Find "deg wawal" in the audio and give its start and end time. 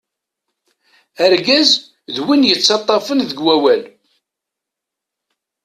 3.29-3.85